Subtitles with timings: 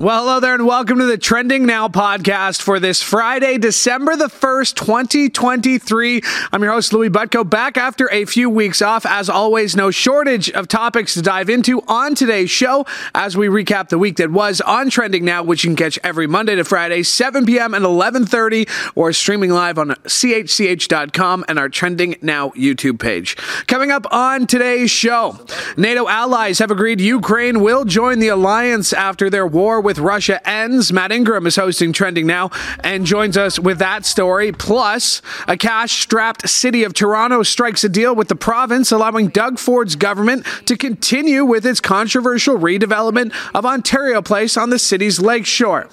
[0.00, 4.26] Well, hello there, and welcome to the Trending Now podcast for this Friday, December the
[4.26, 6.20] 1st, 2023.
[6.52, 9.06] I'm your host, Louie Butko, back after a few weeks off.
[9.06, 12.84] As always, no shortage of topics to dive into on today's show
[13.14, 16.26] as we recap the week that was on Trending Now, which you can catch every
[16.26, 17.72] Monday to Friday, 7 p.m.
[17.72, 23.36] and 11.30, or streaming live on chch.com and our Trending Now YouTube page.
[23.68, 25.38] Coming up on today's show,
[25.76, 30.92] NATO allies have agreed Ukraine will join the alliance after their war with Russia ends.
[30.92, 34.52] Matt Ingram is hosting Trending Now and joins us with that story.
[34.52, 39.58] Plus, a cash strapped city of Toronto strikes a deal with the province, allowing Doug
[39.58, 45.88] Ford's government to continue with its controversial redevelopment of Ontario Place on the city's lakeshore.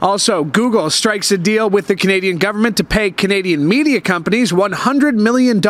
[0.00, 5.14] Also, Google strikes a deal with the Canadian government to pay Canadian media companies $100
[5.14, 5.60] million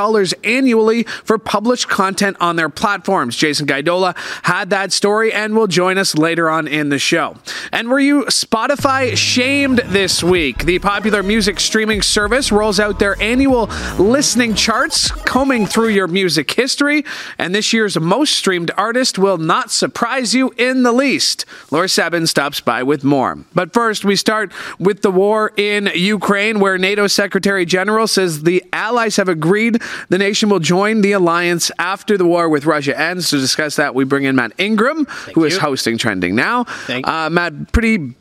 [0.45, 3.37] annually for published content on their platforms.
[3.37, 7.37] Jason Gaidola had that story and will join us later on in the show.
[7.73, 10.65] And were you Spotify shamed this week?
[10.65, 13.67] The popular music streaming service rolls out their annual
[13.99, 17.05] listening charts, combing through your music history,
[17.39, 21.45] and this year's most streamed artist will not surprise you in the least.
[21.71, 23.39] Laura Sebben stops by with more.
[23.55, 28.65] But first, we start with the war in Ukraine, where NATO Secretary General says the
[28.73, 33.31] allies have agreed the nation will join the alliance after the war with Russia ends.
[33.31, 35.47] To discuss that, we bring in Matt Ingram, Thank who you.
[35.49, 36.65] is hosting Trending Now.
[36.65, 37.13] Thank you.
[37.13, 38.15] Uh, Matt, pretty.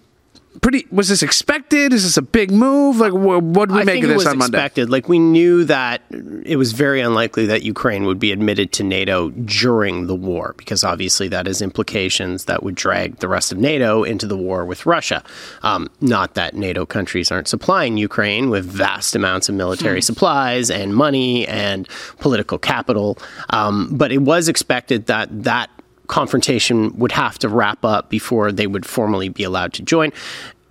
[0.59, 1.93] Pretty was this expected?
[1.93, 2.97] Is this a big move?
[2.97, 4.57] Like, wh- what did we I make of this on Monday?
[4.57, 4.89] expected.
[4.89, 6.01] Like we knew that
[6.43, 10.83] it was very unlikely that Ukraine would be admitted to NATO during the war, because
[10.83, 14.87] obviously that has implications that would drag the rest of NATO into the war with
[14.87, 15.23] Russia.
[15.61, 20.95] Um, not that NATO countries aren't supplying Ukraine with vast amounts of military supplies and
[20.95, 23.19] money and political capital,
[23.51, 25.69] um, but it was expected that that
[26.07, 30.11] confrontation would have to wrap up before they would formally be allowed to join.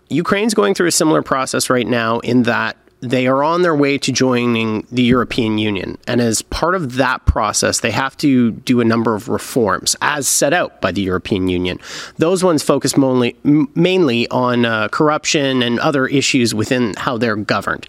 [0.08, 3.98] Ukraine's going through a similar process right now in that they are on their way
[3.98, 5.98] to joining the European Union.
[6.06, 10.26] And as part of that process, they have to do a number of reforms as
[10.26, 11.78] set out by the European Union.
[12.16, 17.86] Those ones focus mainly, mainly on uh, corruption and other issues within how they're governed.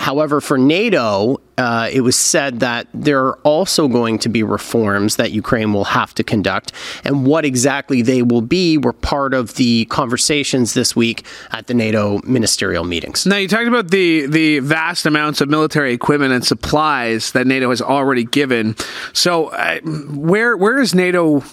[0.00, 5.16] However, for NATO, uh, it was said that there are also going to be reforms
[5.16, 6.72] that Ukraine will have to conduct.
[7.04, 11.74] And what exactly they will be were part of the conversations this week at the
[11.74, 13.26] NATO ministerial meetings.
[13.26, 17.68] Now you talked about the the vast amounts of military equipment and supplies that NATO
[17.68, 18.76] has already given.
[19.12, 21.44] So uh, where where is NATO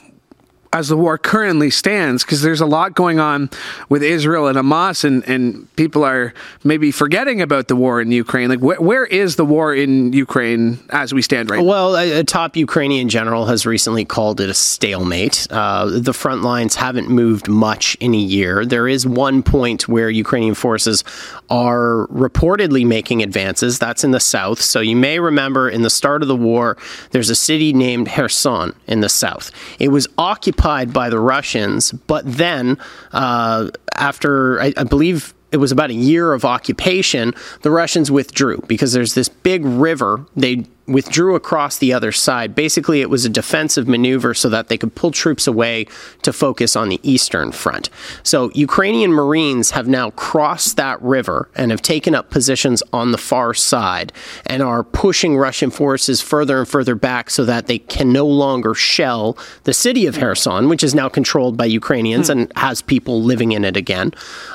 [0.74, 2.24] as the war currently stands?
[2.24, 3.50] Because there's a lot going on
[3.90, 6.34] with Israel and Hamas, and, and people are
[6.64, 8.50] maybe forgetting about the war in Ukraine.
[8.50, 11.64] Like wh- where is the war in Ukraine as we stand right now?
[11.64, 15.48] Well, a, a top Ukrainian general has recently called it a stalemate.
[15.50, 18.66] Uh, the front lines haven't moved much in a year.
[18.66, 21.04] There is one point where Ukrainian forces
[21.50, 23.80] are reportedly making advances.
[23.80, 24.62] That's in the south.
[24.62, 26.78] So you may remember in the start of the war,
[27.12, 29.52] there's a city named Kherson in the south.
[29.80, 30.57] It was occupied
[30.92, 32.78] by the Russians, but then
[33.14, 38.64] uh, after, I, I believe, it was about a year of occupation, the Russians withdrew
[38.68, 40.26] because there's this big river.
[40.36, 42.56] They withdrew across the other side.
[42.56, 45.86] Basically, it was a defensive maneuver so that they could pull troops away
[46.22, 47.90] to focus on the eastern front.
[48.24, 53.18] So, Ukrainian Marines have now crossed that river and have taken up positions on the
[53.18, 54.14] far side
[54.46, 58.74] and are pushing Russian forces further and further back so that they can no longer
[58.74, 63.52] shell the city of Kherson, which is now controlled by Ukrainians and has people living
[63.52, 64.14] in it again.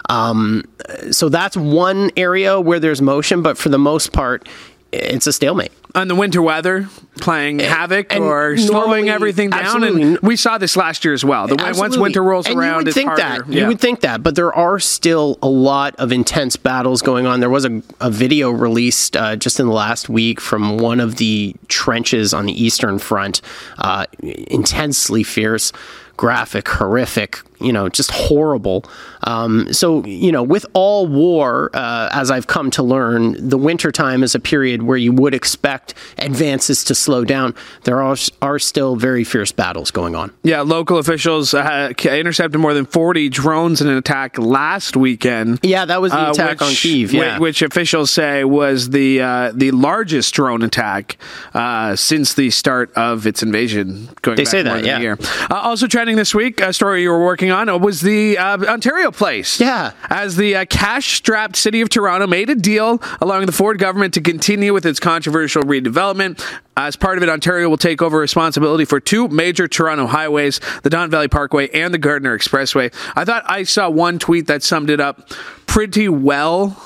[0.08, 0.64] Um,
[1.10, 4.48] so that's one area where there's motion, but for the most part,
[4.92, 5.72] it's a stalemate.
[5.94, 6.88] On the winter weather
[7.20, 9.60] playing havoc and or slowing everything down.
[9.60, 10.02] absolutely.
[10.02, 11.46] And we saw this last year as well.
[11.46, 13.22] The, once winter rolls And around, you would it's think harder.
[13.44, 13.60] that Yeah.
[13.62, 17.40] you would think that, but there are still a lot of intense battles going on.
[17.40, 21.16] There was a, a video released uh, just in the last week from one of
[21.16, 23.42] the trenches on the eastern front,
[23.78, 25.72] uh, intensely fierce.
[26.18, 28.84] Graphic, horrific, you know, just horrible.
[29.24, 34.22] Um, so, you know, with all war, uh, as I've come to learn, the wintertime
[34.22, 37.54] is a period where you would expect advances to slow down.
[37.84, 40.32] There are, are still very fierce battles going on.
[40.42, 45.60] Yeah, local officials uh, intercepted more than 40 drones in an attack last weekend.
[45.62, 47.12] Yeah, that was the uh, attack on Kiev.
[47.12, 47.38] Yeah.
[47.38, 51.16] which officials say was the uh, the largest drone attack
[51.54, 54.08] uh, since the start of its invasion.
[54.22, 54.98] Going They back say that, yeah.
[54.98, 55.18] year.
[55.50, 58.58] Uh, also trending trending this week, a story you were working on was the uh,
[58.64, 59.60] Ontario place.
[59.60, 59.92] Yeah.
[60.10, 64.14] As the uh, cash strapped city of Toronto made a deal allowing the Ford government
[64.14, 66.44] to continue with its controversial redevelopment.
[66.76, 70.90] As part of it, Ontario will take over responsibility for two major Toronto highways, the
[70.90, 72.92] Don Valley Parkway and the Gardiner Expressway.
[73.14, 75.30] I thought I saw one tweet that summed it up
[75.66, 76.76] pretty well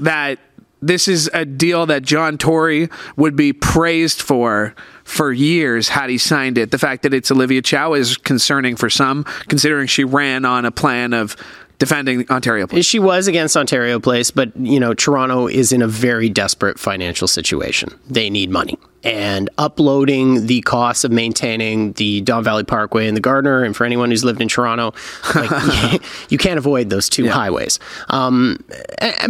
[0.00, 0.38] that
[0.80, 4.74] this is a deal that John Tory would be praised for
[5.08, 6.70] for years had he signed it.
[6.70, 10.70] The fact that it's Olivia Chow is concerning for some, considering she ran on a
[10.70, 11.34] plan of
[11.78, 12.84] defending Ontario Place.
[12.84, 17.28] She was against Ontario Place, but you know, Toronto is in a very desperate financial
[17.28, 17.98] situation.
[18.08, 18.78] They need money.
[19.04, 23.84] And uploading the costs of maintaining the Don Valley Parkway and the Gardiner, and for
[23.84, 24.92] anyone who's lived in Toronto,
[25.36, 27.30] like, you can't avoid those two yeah.
[27.30, 27.78] highways.
[28.08, 28.64] Um,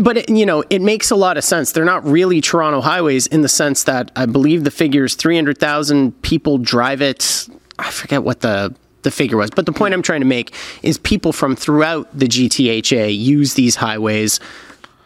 [0.00, 1.73] but it, you know, it makes a lot of sense.
[1.73, 6.23] They're not really Toronto highways in the sense that I believe the figures is 300,000
[6.23, 7.49] people drive it.
[7.79, 8.75] I forget what the
[9.08, 9.50] the figure was.
[9.50, 13.76] But the point I'm trying to make is people from throughout the GTHA use these
[13.76, 14.38] highways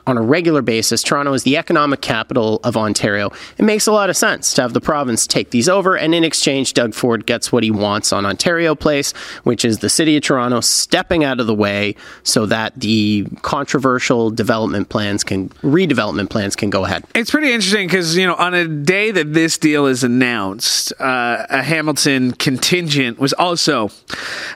[0.07, 1.03] on a regular basis.
[1.03, 3.31] Toronto is the economic capital of Ontario.
[3.59, 6.25] It makes a lot of sense to have the province take these over, and in
[6.25, 9.13] exchange, Doug Ford gets what he wants on Ontario Place,
[9.45, 14.31] which is the city of Toronto stepping out of the way so that the controversial
[14.31, 17.05] development plans can redevelopment plans can go ahead.
[17.15, 21.47] It's pretty interesting because you know on a day that this deal is announced, uh,
[21.49, 23.91] a Hamilton contingent was also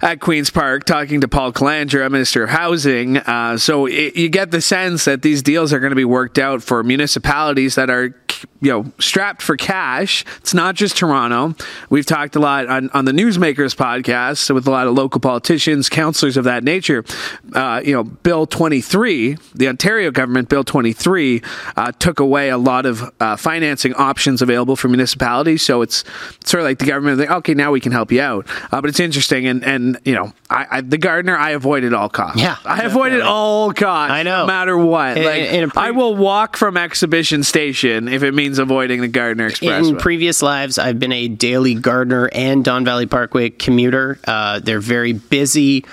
[0.03, 3.19] at Queens Park talking to Paul Calandra, Minister of Housing.
[3.19, 6.05] Uh, so it, you get the sense that these these deals are going to be
[6.05, 8.15] worked out for municipalities that are
[8.63, 10.25] you know strapped for cash.
[10.39, 11.55] It's not just Toronto.
[11.91, 15.91] We've talked a lot on, on the Newsmakers podcast with a lot of local politicians,
[15.91, 17.05] councillors of that nature.
[17.53, 21.43] Uh, you know, Bill 23, the Ontario government, Bill 23,
[21.77, 25.63] uh, took away a lot of uh, financing options available for municipalities.
[25.63, 26.03] So it's
[26.45, 28.47] sort of like the government, like, okay, now we can help you out.
[28.73, 32.09] Uh, but it's interesting, and and you know, I, I, the Gardiner I avoided all
[32.09, 32.41] costs.
[32.41, 34.13] Yeah, I avoided all costs.
[34.13, 35.17] I know, no matter what.
[35.27, 39.49] Like, in pre- I will walk from Exhibition Station if it means avoiding the Gardiner
[39.49, 39.87] Express.
[39.87, 44.19] In previous lives, I've been a daily Gardiner and Don Valley Parkway commuter.
[44.27, 45.85] Uh, they're very busy.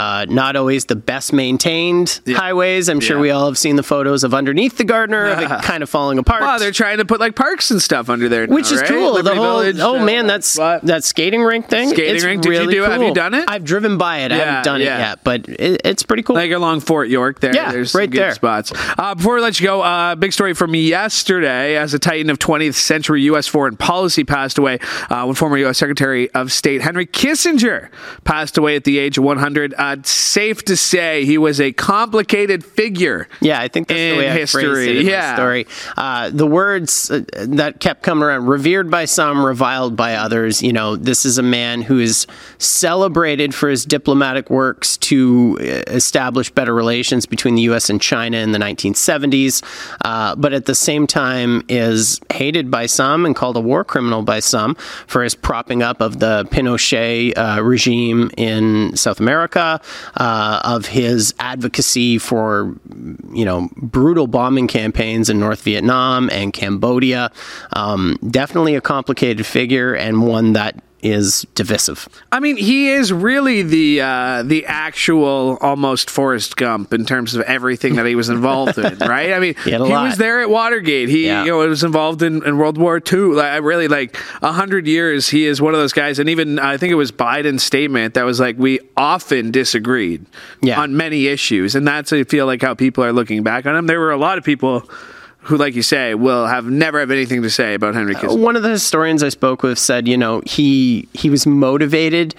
[0.00, 2.34] Uh, not always the best maintained yeah.
[2.34, 2.88] highways.
[2.88, 3.22] I'm sure yeah.
[3.22, 6.16] we all have seen the photos of underneath the Gardiner of it kind of falling
[6.18, 6.40] apart.
[6.40, 8.88] Well, they're trying to put like parks and stuff under there, now, which is right?
[8.88, 9.12] cool.
[9.12, 10.86] Liberty the whole Village, oh uh, man, that's what?
[10.86, 11.90] that skating rink thing.
[11.90, 12.42] Skating it's rink.
[12.46, 12.92] Really you do cool.
[12.92, 13.44] Have you done it?
[13.46, 14.32] I've driven by it.
[14.32, 16.36] I haven't done it yet, but it, it's pretty cool.
[16.36, 17.54] Like along Fort York, there.
[17.54, 18.32] Yeah, there's right there.
[18.32, 18.72] spots.
[18.96, 22.38] Uh, before we let you go, uh, big story from yesterday as a titan of
[22.38, 23.46] 20th century U.S.
[23.46, 24.78] foreign policy passed away
[25.10, 25.76] uh, when former U.S.
[25.76, 27.90] Secretary of State Henry Kissinger
[28.24, 29.74] passed away at the age of 100.
[29.76, 33.28] Uh, safe to say he was a complicated figure.
[33.40, 34.64] Yeah, I think that's the way I history.
[34.64, 35.34] phrased it in yeah.
[35.34, 35.66] story.
[35.96, 40.62] Uh, the words uh, that kept coming around: revered by some, reviled by others.
[40.62, 42.26] You know, this is a man who is
[42.58, 47.90] celebrated for his diplomatic works to uh, establish better relations between the U.S.
[47.90, 49.62] and China in the 1970s,
[50.04, 54.22] uh, but at the same time is hated by some and called a war criminal
[54.22, 54.74] by some
[55.06, 59.69] for his propping up of the Pinochet uh, regime in South America.
[60.16, 62.76] Uh, of his advocacy for,
[63.32, 67.30] you know, brutal bombing campaigns in North Vietnam and Cambodia.
[67.74, 72.08] Um, definitely a complicated figure and one that is divisive.
[72.32, 77.42] I mean, he is really the uh, the actual almost Forrest Gump in terms of
[77.42, 79.32] everything that he was involved in, right?
[79.32, 81.08] I mean, he, he was there at Watergate.
[81.08, 81.44] He yeah.
[81.44, 83.34] you know was involved in, in World War II.
[83.34, 85.28] Like, I really like a hundred years.
[85.28, 88.24] He is one of those guys, and even I think it was Biden's statement that
[88.24, 90.26] was like we often disagreed
[90.62, 90.80] yeah.
[90.80, 93.86] on many issues, and that's I feel like how people are looking back on him.
[93.86, 94.88] There were a lot of people
[95.42, 98.38] who, like you say, will have never have anything to say about Henry Kissinger.
[98.38, 102.34] One of the historians I spoke with said, you know, he he was motivated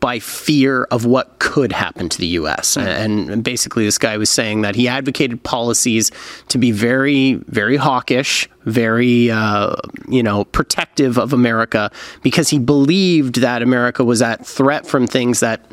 [0.00, 2.76] by fear of what could happen to the U.S.
[2.76, 3.30] Mm-hmm.
[3.32, 6.10] And basically, this guy was saying that he advocated policies
[6.48, 9.74] to be very, very hawkish, very, uh,
[10.08, 11.90] you know, protective of America
[12.22, 15.64] because he believed that America was at threat from things that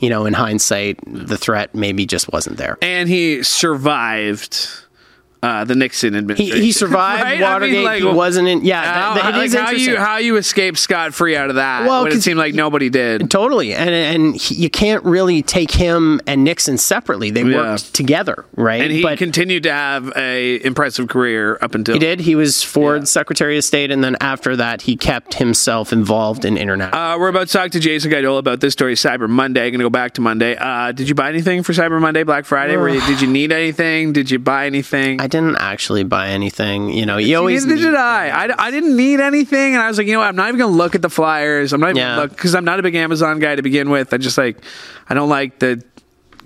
[0.00, 2.78] you know, in hindsight, the threat maybe just wasn't there.
[2.80, 4.68] And he survived
[5.42, 6.56] uh, the Nixon administration.
[6.56, 7.40] He, he survived right?
[7.40, 7.74] Watergate.
[7.74, 8.64] I mean, like, he wasn't in.
[8.64, 12.04] Yeah, how, that, like how you how you escaped scot free out of that well,
[12.04, 13.30] when it seemed like nobody did.
[13.30, 17.30] Totally, and and he, you can't really take him and Nixon separately.
[17.30, 17.72] They yeah.
[17.72, 18.82] worked together, right?
[18.82, 22.20] And he but continued to have a impressive career up until he did.
[22.20, 23.20] He was Ford's yeah.
[23.20, 26.98] Secretary of State, and then after that, he kept himself involved in international.
[26.98, 29.70] Uh, we're about to talk to Jason Gaidola about this story, Cyber Monday.
[29.70, 30.56] Going to go back to Monday.
[30.56, 32.72] Uh, did you buy anything for Cyber Monday, Black Friday?
[32.72, 34.12] You, did you need anything?
[34.12, 35.20] Did you buy anything?
[35.20, 36.90] I didn't actually buy anything.
[36.92, 38.28] You know, you always Neither did I.
[38.46, 38.66] I.
[38.66, 40.28] I didn't need anything, and I was like, you know what?
[40.28, 41.72] I'm not even gonna look at the flyers.
[41.72, 42.08] I'm not even Yeah.
[42.16, 44.12] gonna look because I'm not a big Amazon guy to begin with.
[44.12, 44.56] I just like,
[45.08, 45.82] I don't like the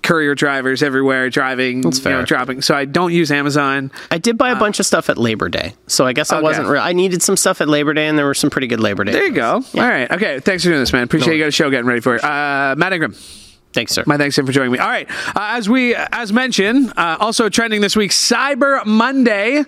[0.02, 2.60] courier drivers everywhere driving, you know, dropping.
[2.60, 3.92] So I don't use Amazon.
[4.10, 6.42] I did buy a bunch of stuff at Labor Day, so I guess I Okay.
[6.42, 6.66] wasn't.
[6.68, 9.04] Re- I needed some stuff at Labor Day, and there were some pretty good Labor
[9.04, 9.12] Day.
[9.12, 9.62] There you go.
[9.72, 9.82] Yeah.
[9.84, 10.10] All right.
[10.10, 10.40] Okay.
[10.40, 11.04] Thanks for doing this, man.
[11.04, 12.24] Appreciate you got a show getting ready for it.
[12.24, 13.14] Uh, Matt Ingram.
[13.72, 14.04] Thanks, sir.
[14.06, 14.78] My thanks him for joining me.
[14.78, 19.64] All right, uh, as we as mentioned, uh, also trending this week, Cyber Monday.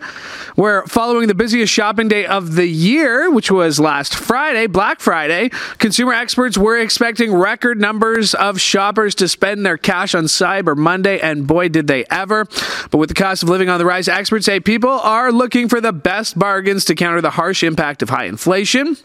[0.57, 5.49] We're following the busiest shopping day of the year, which was last Friday, Black Friday.
[5.79, 11.19] Consumer experts were expecting record numbers of shoppers to spend their cash on Cyber Monday,
[11.19, 12.45] and boy, did they ever!
[12.91, 15.81] But with the cost of living on the rise, experts say people are looking for
[15.81, 18.97] the best bargains to counter the harsh impact of high inflation.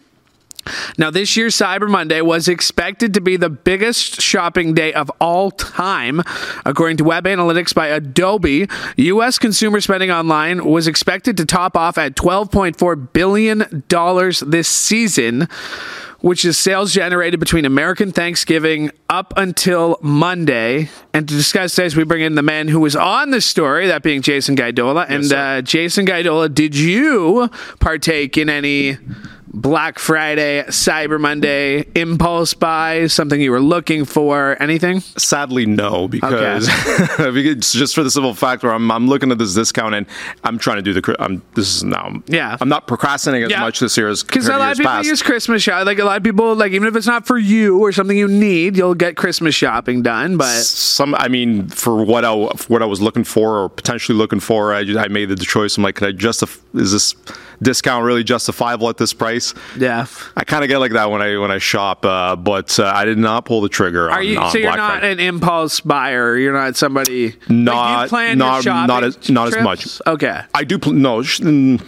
[0.98, 5.52] Now, this year's Cyber Monday was expected to be the biggest shopping day of all
[5.52, 6.22] time.
[6.66, 9.40] According to web analytics by Adobe, U.S.
[9.40, 13.84] consumer spending online was expected to top off at $12.4 billion
[14.50, 15.48] this season,
[16.20, 20.90] which is sales generated between American Thanksgiving up until Monday.
[21.14, 24.04] And to discuss this, we bring in the man who was on the story, that
[24.04, 25.06] being Jason Gaidola.
[25.10, 27.50] and uh, Jason Gaidola, did you
[27.80, 28.98] partake in any
[29.52, 35.00] Black Friday, Cyber Monday, impulse buy, something you were looking for, anything?
[35.00, 36.68] Sadly, no, because,
[37.18, 40.06] because just for the simple fact where I'm, I'm looking at this discount and
[40.44, 41.16] I'm trying to do the.
[41.20, 42.22] I'm this is now.
[42.28, 42.58] Yeah.
[42.62, 43.62] I'm not procrastinating as Yeah.
[43.62, 45.08] much this year as Because a lot of people past.
[45.08, 45.86] use Christmas shop.
[45.86, 48.28] Like a lot of people, like even if it's not for you or something you
[48.28, 50.38] need, you'll get Christmas shopping done.
[50.38, 54.18] But some i mean for what i for what i was looking for or potentially
[54.18, 57.16] looking for i, just, I made the choice i'm like could i justify is this
[57.62, 60.06] discount really justifiable at this price yeah,
[60.38, 63.04] i kind of get like that when i when i shop uh, but uh, i
[63.06, 64.38] did not pull the trigger are on, you?
[64.40, 65.12] on So you're Black not Friday.
[65.14, 66.38] an impulse buyer.
[66.38, 67.32] You're not somebody.
[67.32, 70.00] like, Not- you plan not- not as- not as much.
[70.08, 70.40] Okay.
[70.54, 71.22] I do pl- no.
[71.24, 71.82] sh- mm,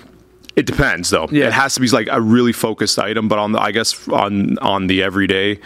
[0.55, 1.27] It depends though.
[1.31, 1.47] Yeah.
[1.47, 4.57] It has to be like a really focused item, but on the I guess on
[4.59, 5.59] on the everyday.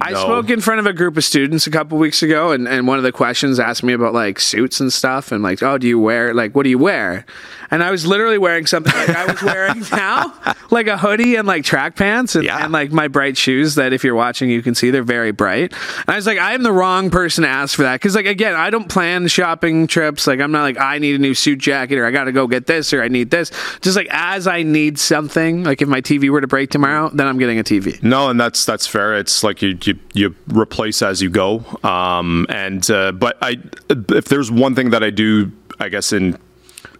[0.00, 2.86] I spoke in front of a group of students a couple weeks ago, and, and
[2.86, 5.86] one of the questions asked me about like suits and stuff, and like, oh, do
[5.88, 7.24] you wear like what do you wear?
[7.72, 10.34] And I was literally wearing something like I was wearing now,
[10.70, 12.64] like a hoodie and like track pants, and, Yeah.
[12.64, 15.72] and like my bright shoes that if you're watching you can see they're very bright.
[15.98, 18.26] And I was like, I am the wrong person to ask for that because like
[18.26, 20.26] again, I don't plan shopping trips.
[20.26, 22.46] Like I'm not like I need a new suit jacket or I got to go
[22.46, 23.50] get this or I need this.
[23.80, 27.26] Just like as I need something, like if my TV were to break tomorrow, then
[27.28, 28.02] I'm getting a TV.
[28.02, 29.14] No, and that's that's fair.
[29.16, 31.64] It's like you you, you replace as you go.
[31.84, 33.58] Um, and uh, but I
[33.88, 36.38] if there's one thing that I do, I guess in.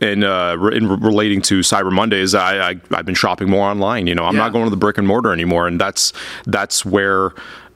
[0.03, 4.07] In, uh, in relating to Cyber Monday is I, I I've been shopping more online.
[4.07, 4.45] You know, I'm Yeah.
[4.45, 6.15] not going to the brick and mortar anymore, and that's
[6.47, 7.33] that's where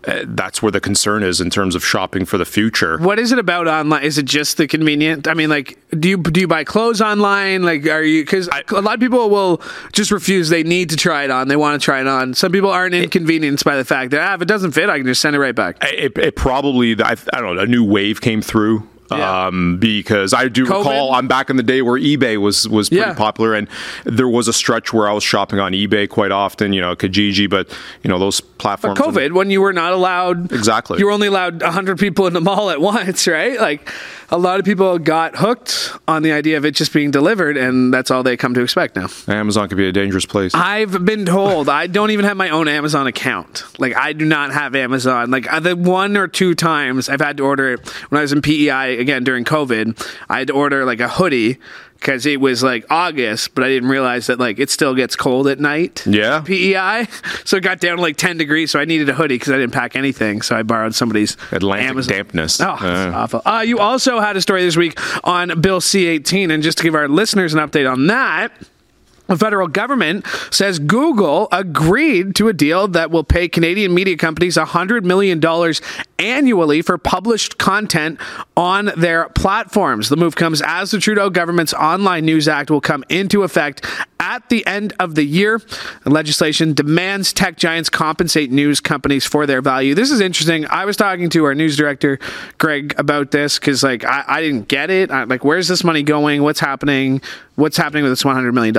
[0.06, 2.98] uh, that's where the concern is in terms of shopping for the future.
[2.98, 4.02] What is it about online?
[4.02, 5.26] Is it just the convenient?
[5.26, 7.62] I mean, like, do you do you buy clothes online?
[7.62, 8.22] Like, are you?
[8.22, 10.48] Because a lot of people will just refuse.
[10.48, 11.48] They need to try it on.
[11.48, 12.34] They want to try it on.
[12.34, 15.06] Some people aren't inconvenienced by the fact that ah, if it doesn't fit, I can
[15.06, 15.78] just send it right back.
[15.82, 19.46] it, it probably I, I don't know a new wave came through Yeah.
[19.48, 20.78] um, because I do COVID?
[20.78, 23.14] recall I'm back in the day where eBay was was pretty Yeah.
[23.14, 23.68] popular and
[24.04, 27.48] there was a stretch where I was shopping on eBay quite often you know Kijiji
[27.50, 27.68] but
[28.02, 30.98] you know those platforms COVID, when you were not allowed, Exactly.
[30.98, 33.60] you were only allowed hundred people in the mall at once, right?
[33.60, 33.90] Like,
[34.30, 37.92] a lot of people got hooked on the idea of it just being delivered, and
[37.92, 39.08] that's all they come to expect now.
[39.28, 42.68] Amazon could be a dangerous place I've been told I don't even have my own
[42.68, 43.64] Amazon account.
[43.78, 45.30] Like I do not have Amazon.
[45.30, 48.42] Like the one or two times I've had to order it when I was in
[48.42, 51.58] PEI again during COVID, I had to order like a hoodie
[52.04, 55.46] because it was like August, but I didn't realize that like it still gets cold
[55.48, 56.04] at night.
[56.06, 56.42] Yeah.
[56.42, 57.08] PEI,
[57.44, 59.56] so it got down to like ten degrees, so I needed a hoodie because I
[59.56, 60.42] didn't pack anything.
[60.42, 62.14] So I borrowed somebody's Atlantic Amazon.
[62.14, 63.42] dampness Oh, Uh, awful.
[63.46, 66.50] Uh, you also had a story this week on Bill C 18.
[66.50, 68.52] And just to give our listeners an update on that,
[69.26, 74.56] the federal government says Google agreed to a deal that will pay Canadian media companies
[74.56, 75.42] $100 million
[76.18, 78.20] annually for published content
[78.56, 80.08] on their platforms.
[80.08, 83.86] The move comes as the Trudeau government's Online News Act will come into effect
[84.34, 85.60] at the end of the year.
[86.04, 89.94] Legislation demands tech giants compensate news companies for their value.
[89.94, 90.66] This is interesting.
[90.66, 92.18] I was talking to our news director,
[92.58, 95.12] Greg, about this because, like, I, I didn't get it.
[95.12, 96.42] I, like, where's this money going?
[96.42, 97.22] What's happening?
[97.56, 98.74] What's happening with this $100 million?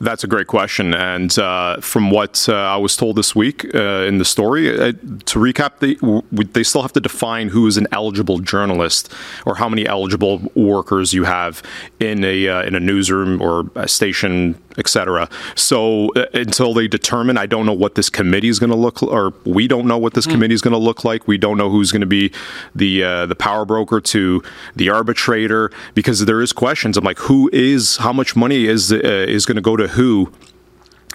[0.00, 0.94] That's a great question.
[0.94, 4.92] And uh, from what uh, I was told this week uh, in the story, uh,
[4.92, 9.12] to recap, they, w- they still have to define who is an eligible journalist
[9.46, 11.62] or how many eligible workers you have
[12.00, 15.28] in a uh, in a newsroom or a station, etc.
[15.54, 19.02] So uh, until they determine, I don't know what this committee is going to look,
[19.02, 20.32] or we don't know what this Hmm.
[20.32, 21.26] committee is going to look like.
[21.26, 22.32] We don't know who's going to be
[22.74, 24.42] the uh, the power broker to
[24.76, 26.96] the arbitrator because there is questions.
[26.96, 30.32] I'm like, who is how much money is uh, is going to go to who,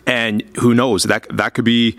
[0.05, 1.97] and who knows that that could be.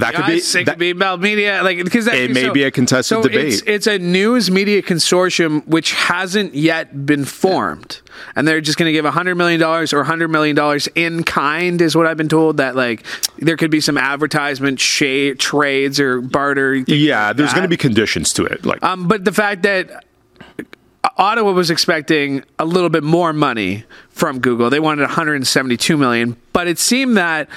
[0.00, 0.34] That could be.
[0.36, 3.54] It that- could be about media, like because It may be a contested so debate.
[3.54, 8.00] It's, it's a news media consortium which hasn't yet been formed,
[8.34, 11.80] and they're just going to give hundred million dollars or hundred million dollars in kind,
[11.80, 12.56] is what I've been told.
[12.58, 13.04] That like
[13.38, 16.74] there could be some advertisement sha- trades or barter.
[16.74, 18.64] yeah, like there's going to be conditions to it.
[18.64, 20.04] Like, Um, but the fact that
[21.18, 26.66] Ottawa was expecting a little bit more money from Google, they wanted 172 million, but
[26.66, 27.48] it seemed that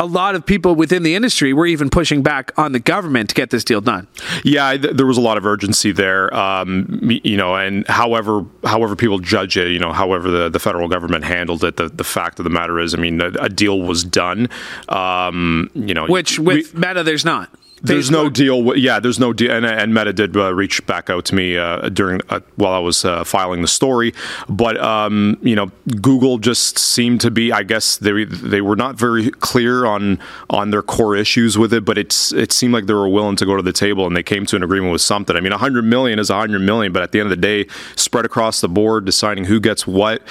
[0.00, 3.34] a lot of people within the industry were even pushing back on the government to
[3.34, 4.06] get this deal done.
[4.44, 8.94] Yeah, th- there was a lot of urgency there, um, you know, and however however
[8.96, 12.38] people judge it, you know, however the, the federal government handled it, the, the fact
[12.38, 14.48] of the matter is, I mean, a, a deal was done,
[14.88, 17.50] um, you know, Which we- with Meta, there's not.
[17.82, 18.76] There's no deal.
[18.76, 19.52] Yeah, there's no deal.
[19.52, 22.78] And, and Meta did uh, reach back out to me uh, during uh, while I
[22.78, 24.14] was uh, filing the story,
[24.48, 25.70] but um, you know,
[26.00, 27.52] Google just seemed to be.
[27.52, 30.18] I guess they they were not very clear on
[30.50, 33.46] on their core issues with it, but it's it seemed like they were willing to
[33.46, 35.36] go to the table and they came to an agreement with something.
[35.36, 37.66] I mean, 100 million is 100 million, but at the end of the day,
[37.96, 40.22] spread across the board, deciding who gets what.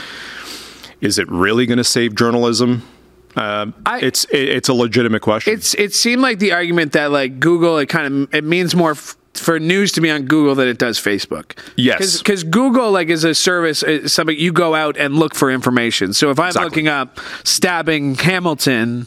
[1.00, 2.82] Is it really going to save journalism?
[3.38, 5.53] Uh, I- it's it, it's a legitimate question.
[5.53, 8.91] It's it seemed like the argument that like Google, it kind of it means more.
[8.91, 11.56] F- for news to be on Google than it does Facebook.
[11.75, 12.17] Yes.
[12.17, 16.13] because Google like is a service, is something you go out and look for information.
[16.13, 16.65] So if I'm Exactly.
[16.67, 19.06] looking up stabbing Hamilton,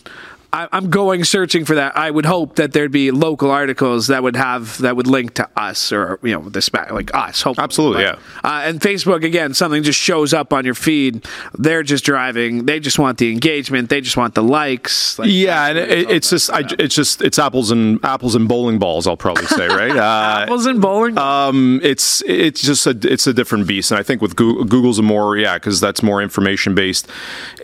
[0.52, 1.96] I, I'm going searching for that.
[1.96, 5.48] I would hope that there'd be local articles that would have that would link to
[5.56, 7.42] us or you know the spa- like us.
[7.42, 7.62] Hopefully.
[7.64, 11.24] Absolutely, But, Uh, and Facebook again, something just shows up on your feed.
[11.56, 12.66] They're just driving.
[12.66, 13.90] They just want the engagement.
[13.90, 15.18] They just want the likes.
[15.20, 18.78] Like, Yeah, and it, it's just, I, it's just, it's apples and apples and bowling
[18.80, 19.06] balls.
[19.06, 19.90] I'll probably say, right?
[20.00, 21.16] Uh, apples and bowling.
[21.18, 24.98] um, it's it's just a it's a different beast, and I think with Google, Google's
[24.98, 27.06] a more yeah, because that's more information based.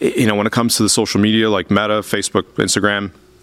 [0.01, 2.76] You know, when it comes to the social media like Meta, Facebook, Instagram.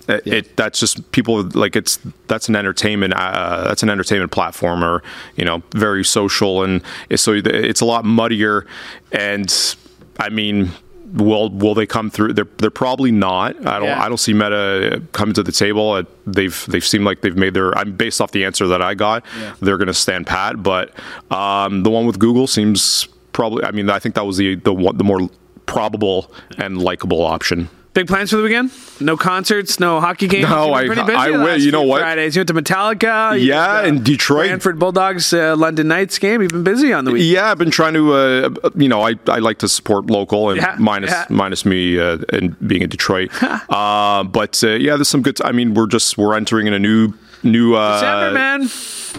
[0.07, 1.97] It, it that's just people like it's
[2.27, 5.01] that's an entertainment uh, that's an entertainment platform or
[5.37, 6.81] you know very social and
[7.15, 8.67] so it's a lot muddier
[9.13, 9.75] and
[10.19, 10.71] I mean
[11.13, 12.33] will will they come through?
[12.33, 13.55] They're they're probably not.
[13.65, 14.03] I don't Yeah.
[14.03, 15.91] I don't see Meta coming to the table.
[15.91, 18.95] Uh, they've they've seemed like they've made their I'm based off the answer that I
[18.95, 19.23] got
[19.61, 20.93] they're going to stand pat but
[21.31, 24.73] um, the one with Google seems probably I mean I think that was the the
[24.73, 25.29] one, the more
[25.65, 28.71] probable and likable option Big plans for the weekend?
[28.99, 30.49] No concerts, no hockey games.
[30.49, 31.57] No, I- pretty busy I will.
[31.59, 32.01] You know what?
[32.01, 32.35] Fridays.
[32.35, 33.39] You went to Metallica.
[33.43, 34.47] Yeah, in Detroit.
[34.47, 36.41] Brantford Bulldogs uh, London Knights game.
[36.41, 37.29] You've been busy on the weekend.
[37.29, 40.57] Yeah, I've been trying to, uh, you know, I, I like to support local and
[40.59, 41.25] Yeah, minus yeah.
[41.29, 43.29] minus me uh, and being in Detroit.
[43.69, 45.39] uh, but uh, yeah, there's some good.
[45.43, 48.69] I mean, we're just we're entering in a new new uh, December, man.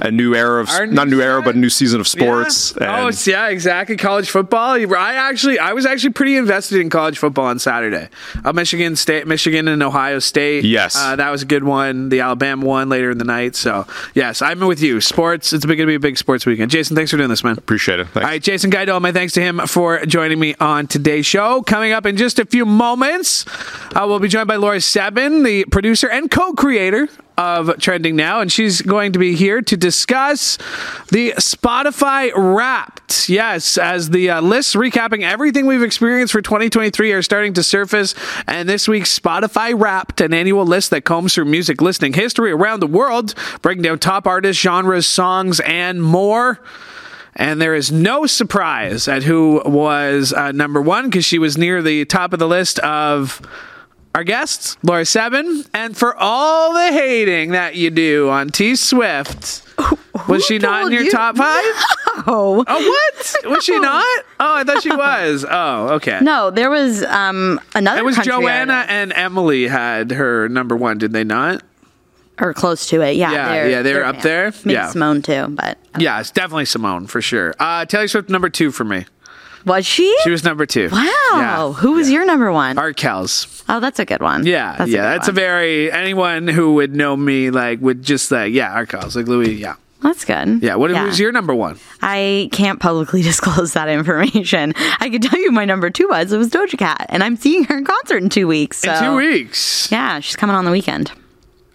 [0.01, 2.75] A new era of Our not new new era, but a new season of sports.
[2.81, 3.05] Yeah.
[3.05, 3.97] Oh, yeah, exactly.
[3.97, 4.75] College football.
[4.75, 8.09] I actually, I was actually pretty invested in college football on Saturday.
[8.45, 10.65] Uh, Michigan State, Michigan and Ohio State.
[10.65, 10.97] Yes.
[10.97, 12.09] uh, that was a good one.
[12.09, 13.57] The Alabama one later in the night.
[13.57, 15.01] So yes, I'm with you.
[15.01, 15.53] Sports.
[15.53, 16.71] It's going to be a big sports weekend.
[16.71, 17.57] Jason, thanks for doing this, man.
[17.59, 18.09] appreciate it.
[18.09, 18.25] Thanks.
[18.25, 21.63] All right, Jason Guido, my thanks to him for joining me on today's show.
[21.63, 23.45] Coming up in just a few moments,
[23.95, 28.51] uh, we'll be joined by Laura Sebben, the producer and co-creator of Trending Now, and
[28.51, 30.57] she's going to be here to discuss
[31.11, 33.29] the Spotify Wrapped.
[33.29, 38.15] Yes, as the uh, lists recapping everything we've experienced for 2023 are starting to surface,
[38.47, 42.81] and this week's Spotify Wrapped, an annual list that combs through music listening history around
[42.81, 46.61] the world, breaking down top artists, genres, songs, and more.
[47.37, 51.83] And there is no surprise at who was uh, number one because she was near
[51.83, 53.41] the top of the list of
[54.15, 55.67] our guests, Laura Sebben.
[55.75, 59.63] And for all the hating that you do on T Swift,
[60.29, 61.11] was she not in your you?
[61.11, 61.63] top five?
[62.27, 62.65] Oh.
[62.67, 63.51] Oh, what?
[63.51, 64.25] Was she not?
[64.39, 65.45] Oh, I thought she was.
[65.51, 66.21] Oh, okay.
[66.23, 68.01] No, there was um another.
[68.01, 71.63] It was Joanna and Emily had her number one, did they not?
[72.41, 73.15] or close to it.
[73.17, 74.53] Yeah, Yeah, yeah, they're up there.
[74.65, 74.89] Maybe Yeah.
[74.89, 77.55] Simone too, but Yeah, it's definitely Simone for sure.
[77.61, 79.07] Uh, Taylor Swift number two for me.
[79.65, 80.15] Was she?
[80.23, 80.89] She was number two.
[80.91, 81.11] wow.
[81.35, 81.73] Yeah.
[81.73, 82.77] Who was your number one?
[82.77, 83.65] Arkells.
[83.69, 84.47] oh, that's a good one.
[84.47, 88.31] Yeah, that's yeah, a that's a very anyone who would know me like would just
[88.31, 89.55] like yeah, Arkells like Louie.
[89.55, 90.63] Yeah, That's good.
[90.63, 90.75] yeah.
[90.75, 91.79] What was your number one?
[92.03, 94.75] I can't publicly disclose that information.
[95.01, 97.65] I could tell you my number two was it was Doja Cat, and I'm seeing
[97.65, 98.79] her in concert in two weeks.
[98.79, 99.91] So In two weeks.
[99.91, 101.11] Yeah, she's coming on the weekend.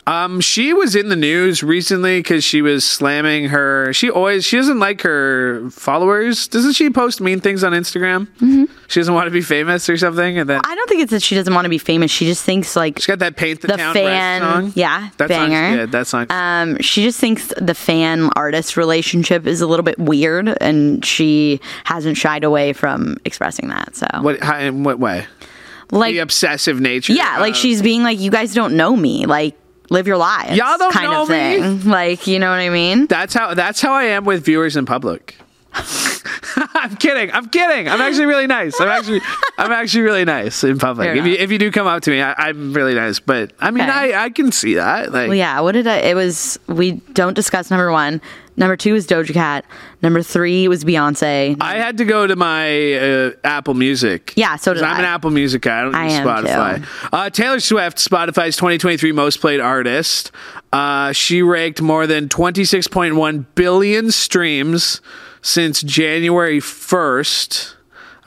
[0.07, 3.93] Um, she was in the news recently because she was slamming her.
[3.93, 6.47] She always she doesn't like her followers.
[6.47, 8.25] Doesn't she post mean things on Instagram?
[8.39, 8.65] Mm-hmm.
[8.87, 10.39] She doesn't want to be famous or something.
[10.39, 12.09] And then I don't think it's that she doesn't want to be famous.
[12.09, 14.73] She just thinks like she's got that paint the, the town fan, song.
[14.75, 15.55] yeah, that banger.
[15.55, 15.91] song's good.
[15.91, 16.25] That song.
[16.31, 21.59] Um, she just thinks the fan artist relationship is a little bit weird, and she
[21.83, 23.95] hasn't shied away from expressing that.
[23.95, 24.39] So, what?
[24.41, 25.27] How, in what way?
[25.91, 27.13] like, The obsessive nature.
[27.13, 29.25] yeah, like she's being like, "You guys don't know me.
[29.25, 29.55] Like,
[29.89, 31.35] live your lives." Y'all don't kind know of me.
[31.59, 31.89] thing.
[31.89, 33.07] Like, you know what I mean?
[33.07, 33.53] That's how.
[33.53, 35.35] That's how I am with viewers in public.
[36.55, 37.31] I'm kidding.
[37.31, 37.87] I'm kidding.
[37.87, 38.79] I'm actually really nice.
[38.81, 39.21] I'm actually,
[39.57, 41.15] I'm actually really nice in public.
[41.15, 43.19] If you if you do come up to me, I, I'm really nice.
[43.19, 44.13] But I mean, Okay.
[44.13, 45.11] I I can see that.
[45.11, 45.59] Like, Well, yeah.
[45.59, 45.97] What did I?
[45.97, 46.57] It was.
[46.67, 48.19] We don't discuss number one.
[48.59, 49.65] Number two was Doja Cat.
[50.01, 51.55] Number three was Beyonce.
[51.61, 54.33] I had to go to my uh, Apple Music.
[54.35, 55.79] Yeah, so did I'm an Apple Music guy.
[55.79, 57.09] I don't I use am, Spotify.
[57.11, 60.31] Uh, Taylor Swift, Spotify's 2023 most played artist.
[60.73, 65.01] Uh, she raked more than 26.1 billion streams
[65.41, 67.75] since January 1st.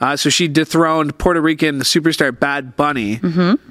[0.03, 3.21] Uh, so she dethroned Puerto Rican superstar Bad Bunny,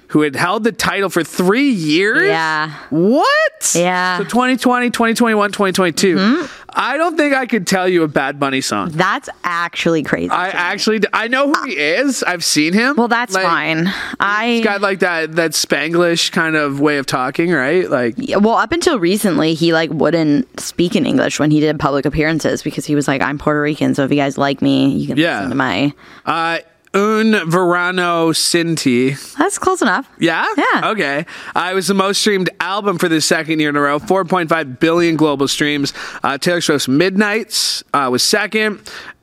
[0.09, 2.23] who had held the title for three years.
[2.23, 2.29] Mm-hmm.
[2.29, 2.75] Yeah.
[2.88, 3.73] What?
[3.75, 4.16] Yeah.
[4.16, 6.16] So 2020, 2021, 2022.
[6.16, 6.62] Mm-hmm.
[6.74, 8.90] I don't think I could tell you a Bad Bunny song.
[8.92, 10.30] That's actually crazy.
[10.30, 12.22] I actually I know who he is.
[12.22, 12.96] I've seen him.
[12.96, 13.92] well, that's Like, fine.
[14.20, 17.88] I He's got like that that Spanglish kind of way of talking, right?
[17.90, 21.78] Like Yeah, well, up until recently, he like wouldn't speak in English when he did
[21.78, 24.90] public appearances because he was like, "I'm Puerto Rican, so if you guys like me,
[24.90, 25.37] you can Yeah.
[25.38, 25.92] listen to my."
[26.26, 26.58] uh
[26.94, 29.12] Un Verano Sin Ti.
[29.38, 30.09] That's close enough.
[30.18, 30.46] Yeah?
[30.57, 30.90] Yeah.
[30.90, 31.26] Okay.
[31.57, 33.98] Uh, it was the most streamed album for the second year in a row.
[33.98, 35.94] 4.5 billion global streams.
[36.22, 38.81] Uh, Taylor Swift's Midnights uh, was second.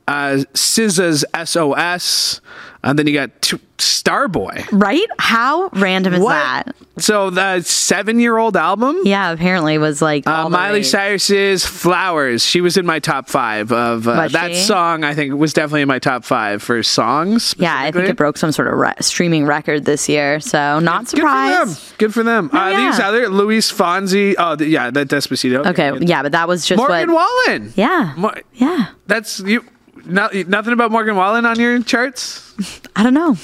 [0.08, 2.40] Uh, SZA's SOS.
[2.82, 4.66] And then you got t- Starboy.
[4.72, 5.06] Right?
[5.18, 6.74] How random is that?
[6.98, 8.96] So the seven-year-old album?
[9.04, 10.82] Yeah, apparently was like Uh, Miley.
[10.82, 14.58] Cyrus's "Flowers." She was in my top five of uh, that she?
[14.60, 15.02] song.
[15.02, 17.54] I think was definitely in my top five for songs.
[17.58, 21.08] Yeah, I think it broke some sort of re- streaming record this year, so not
[21.08, 21.96] surprised.
[21.98, 22.48] Good for them.
[22.48, 22.62] Good for them.
[22.66, 22.90] uh, yeah.
[22.90, 24.34] These other Luis Fonsi.
[24.38, 25.66] Oh, yeah, that Despacito.
[25.66, 27.30] Okay, yeah, but that was just Morgan what.
[27.46, 27.72] Wallen.
[27.76, 28.88] Yeah, Mo- yeah.
[29.06, 29.64] that's you.
[30.04, 32.54] No, nothing about Morgan Wallen on your charts.
[32.96, 33.36] I don't know.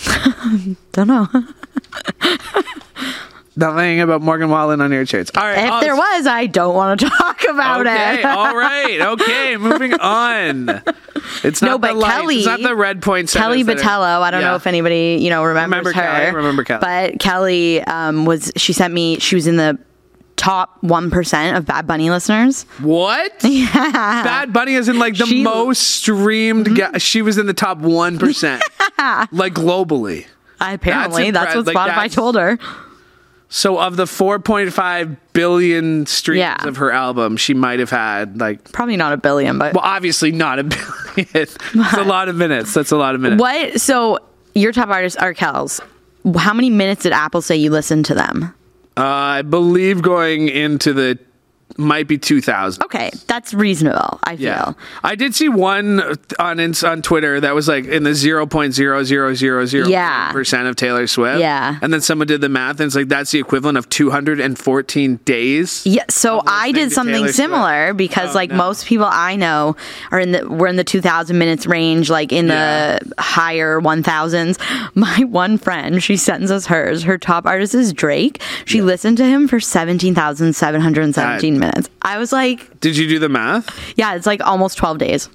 [0.92, 1.28] don't know.
[3.58, 5.30] Nothing about Morgan Wallen on your charts.
[5.34, 5.64] All right.
[5.64, 8.24] If oh, there was, I don't want to talk about Okay, it.
[8.26, 10.82] all right, okay, moving on.
[11.42, 13.30] It's No, not but the lights, Kelly- It's not the red point.
[13.32, 14.20] Kelly Batello.
[14.20, 14.48] I don't Yeah.
[14.48, 16.02] know if anybody you know remembers Remember her.
[16.24, 16.80] Kelly, remember Kelly.
[16.82, 18.52] But Kelly um, was.
[18.56, 19.18] She sent me.
[19.20, 19.78] She was in the
[20.36, 22.62] top one percent of Bad Bunny listeners.
[22.80, 23.32] What?
[23.44, 23.72] Yeah.
[23.72, 25.44] Bad Bunny is in like the She- Mm-hmm.
[25.44, 26.76] most streamed.
[26.76, 28.62] ga- she was in the top one percent,
[29.32, 30.26] like globally.
[30.60, 32.58] Apparently, that's, impre- what like, Spotify that's- told her.
[33.48, 36.66] So of the 4.5 billion streams Yeah.
[36.66, 38.72] of her album, she might have had like.
[38.72, 40.64] Probably not a billion, but Well, obviously not a
[41.14, 41.28] billion.
[41.32, 41.56] It's
[41.96, 42.74] a lot of minutes.
[42.74, 43.40] That's a lot of minutes.
[43.40, 43.80] what?
[43.80, 44.18] So
[44.54, 45.80] your top artists are Kells.
[46.36, 48.52] How many minutes did Apple say you listened to them?
[48.98, 51.18] Uh, I believe going into the
[51.78, 52.82] might be 2,000.
[52.84, 54.18] Okay, that's reasonable.
[54.24, 54.44] I feel.
[54.46, 54.72] Yeah,
[55.04, 56.00] I did see one
[56.38, 60.32] on on Twitter that was like in the zero point zero zero zero zero Yeah.
[60.32, 61.40] percent of Taylor Swift.
[61.40, 61.78] Yeah.
[61.82, 64.40] and then someone did the math, and it's like that's the equivalent of two hundred
[64.40, 65.82] and fourteen days.
[65.86, 67.36] Yeah, so I did something Taylor Swift.
[67.36, 68.56] similar because Oh, like no.
[68.56, 69.76] most people I know
[70.10, 72.98] are in the we're in the 2000 minutes range like in Yeah.
[73.00, 74.58] the higher 1000s.
[74.94, 77.02] My one friend, she sends us hers.
[77.04, 78.40] Her top artist is Drake.
[78.64, 81.65] She listened to him for 17,717 minutes.
[82.02, 83.68] I was like, Did you do the math?
[83.96, 85.28] yeah, it's like almost 12 days.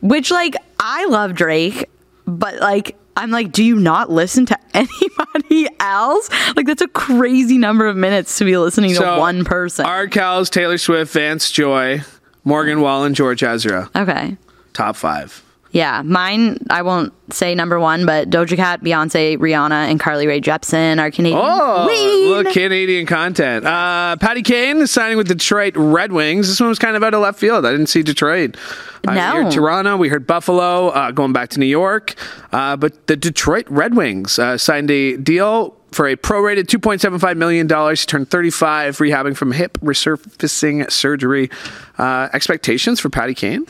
[0.00, 1.88] Which like I love Drake,
[2.26, 6.28] but like I'm like, do you not listen to anybody else?
[6.56, 9.86] Like that's a crazy number of minutes to be listening to one person.
[9.86, 10.08] R.
[10.08, 12.02] Kells, Taylor Swift, Vance Joy,
[12.42, 13.88] Morgan Wallen, George Ezra.
[13.94, 14.36] okay.
[14.72, 15.43] Top five.
[15.74, 16.58] Yeah, mine.
[16.70, 21.10] I won't say number one, but Doja Cat, Beyonce, Rihanna, and Carly Rae Jepsen are
[21.10, 21.42] Canadian.
[21.44, 22.28] Oh, Queen.
[22.30, 23.66] look, Canadian content.
[23.66, 26.46] Uh, Patty Kane is signing with Detroit Red Wings.
[26.46, 27.66] This one was kind of out of left field.
[27.66, 28.56] I didn't see Detroit.
[29.04, 29.34] Uh, No.
[29.36, 29.96] We heard Toronto.
[29.96, 30.90] We heard Buffalo.
[30.90, 32.14] Uh, going back to New York,
[32.52, 37.68] uh, but the Detroit Red Wings uh, signed a deal for a prorated $2.75 million.
[37.68, 41.50] He turned 35, rehabbing from hip resurfacing surgery.
[41.98, 43.66] Uh, expectations for Patty Kane?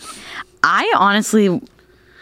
[0.63, 1.63] I honestly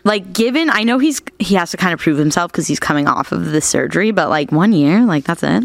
[0.04, 0.32] like.
[0.32, 3.32] Given I know he's he has to kind of prove himself because he's coming off
[3.32, 5.64] of the surgery, but like one year, like that's it.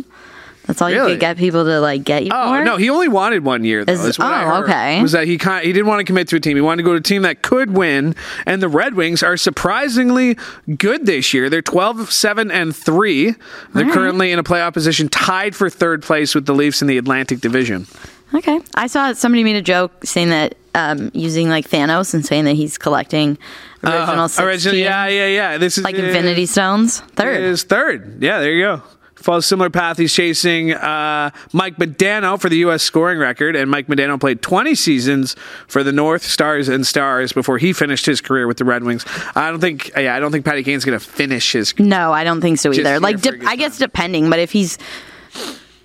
[0.66, 2.62] That's all you could get people to like get you Oh for?
[2.66, 3.86] no, he only wanted one year.
[3.86, 5.02] Though, Is- is what I oh, okay.
[5.02, 6.58] Was that he kind he didn't want to commit to a team.
[6.58, 8.16] He wanted to go to a team that could win.
[8.46, 10.38] And the Red Wings are surprisingly
[10.78, 11.50] good this year.
[11.50, 13.36] They're 12, 7, and three.
[13.74, 16.98] They're currently in a playoff position, tied for third place with the Leafs in the
[16.98, 17.88] Atlantic Division.
[18.34, 18.60] Okay.
[18.76, 22.56] I saw somebody made a joke saying that um, using like Thanos and saying that
[22.56, 23.38] he's collecting
[23.84, 25.58] original 16, Uh, Original, yeah, yeah, yeah.
[25.58, 27.00] This is like Infinity Stones.
[27.00, 27.42] Third.
[27.42, 28.22] Is third.
[28.22, 28.84] Yeah, there you go.
[29.16, 29.98] Follows a similar path.
[29.98, 32.84] He's chasing uh, Mike Modano for the U.S.
[32.84, 35.36] scoring record, and Mike Modano played 20 seasons
[35.68, 39.04] for the North Stars and Stars before he finished his career with the Red Wings.
[39.36, 41.74] I don't think, yeah, I don't think Patty Kane's going to finish his.
[41.80, 43.00] No, I don't think so either.
[43.00, 44.78] Like, de- I guess depending, but if he's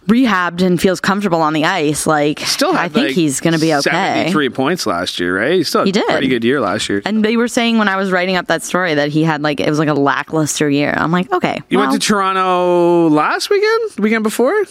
[0.07, 3.61] rehabbed and feels comfortable on the ice, like, Still, I think like, he's going to
[3.61, 4.31] be okay.
[4.33, 5.53] Three points last year, right?
[5.55, 7.03] He still He a pretty good year last year.
[7.05, 9.61] And they were saying when I was writing up that story that he had like
[9.61, 10.93] it was like a lackluster year.
[10.97, 14.65] I'm like, okay, you well, went to Toronto last weekend, the weekend before.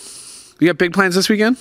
[0.59, 1.57] You got big plans this weekend?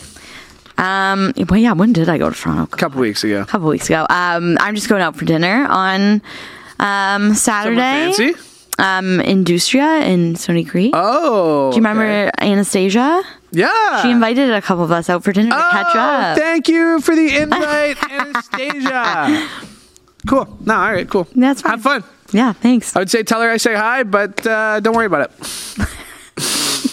[0.78, 1.72] um, well, yeah.
[1.72, 2.64] When did I go to Toronto?
[2.64, 3.42] A couple weeks ago.
[3.42, 4.06] A couple weeks ago.
[4.11, 6.22] Um, I'm just going out for dinner on
[6.80, 8.12] um Saturday.
[8.12, 8.35] Fancy?
[8.81, 10.93] Um, Industria in Stoney Creek.
[10.97, 13.23] Oh, Do you remember Anastasia?
[13.53, 16.38] Yeah, She invited a couple of us out for dinner to catch Oh, up.
[16.38, 19.49] Thank you for the invite, Anastasia.
[20.27, 20.47] Cool.
[20.64, 21.27] No, all right, cool.
[21.35, 21.73] That's fine.
[21.73, 22.05] Have fun.
[22.33, 22.95] yeah, thanks.
[22.97, 25.87] I would say tell her I say hi, but uh, don't worry about it.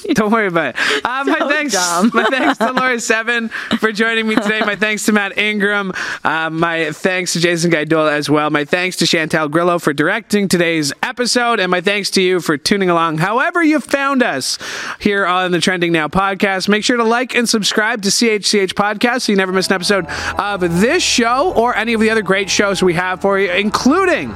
[0.14, 1.06] don't worry about it.
[1.06, 2.12] Uh, my thanks, dumb.
[2.14, 4.62] my thanks to Laura Sebben for joining me today.
[4.62, 5.92] My thanks to Matt Ingram.
[6.24, 8.50] Uh, my thanks to Jason Gaidola as well.
[8.50, 12.58] My thanks to Chantel Grillo for directing today's episode, and my thanks to you for
[12.58, 13.18] tuning along.
[13.18, 14.58] However, you found us
[15.00, 16.70] here on the Trending Now podcast.
[16.70, 20.06] Make sure to like and subscribe to CHCH Podcast so you never miss an episode
[20.38, 24.34] of this show or any of the other great shows we have for you, including.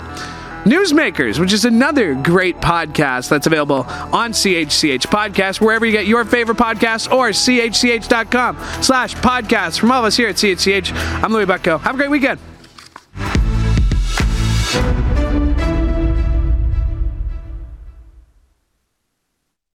[0.63, 6.24] Newsmakers, which is another great podcast that's available on CHCH Podcast, wherever you get your
[6.24, 9.80] favorite podcasts or chch.com slash podcast.
[9.80, 10.93] From all of us here at CHCH,
[11.24, 11.80] I'm Louie Butko.
[11.80, 12.39] Have a great weekend.